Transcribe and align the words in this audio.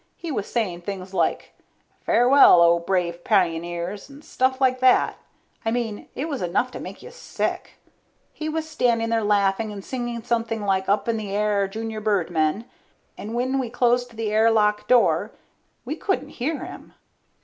He 0.17 0.31
was 0.31 0.47
saying 0.51 0.81
things 0.81 1.13
like, 1.13 1.53
farewell, 2.03 2.59
O 2.63 2.79
brave 2.79 3.23
pioneers, 3.23 4.09
and 4.09 4.25
stuff 4.25 4.59
like 4.59 4.79
that. 4.79 5.19
I 5.63 5.69
mean 5.69 6.07
it 6.15 6.27
was 6.27 6.41
enough 6.41 6.71
to 6.71 6.79
make 6.79 7.03
you 7.03 7.11
sick. 7.11 7.77
He 8.33 8.49
was 8.49 8.67
standing 8.67 9.09
there 9.09 9.23
laughing 9.23 9.71
and 9.71 9.85
singing 9.85 10.23
something 10.23 10.65
like 10.65 10.89
up 10.89 11.07
in 11.07 11.17
the 11.17 11.29
air 11.29 11.67
junior 11.67 12.01
birdmen, 12.01 12.65
but 13.15 13.27
when 13.27 13.59
we 13.59 13.69
closed 13.69 14.15
the 14.17 14.31
air 14.31 14.49
lock 14.49 14.87
door, 14.87 15.33
we 15.85 15.95
couldn't 15.95 16.29
hear 16.29 16.65
him. 16.65 16.93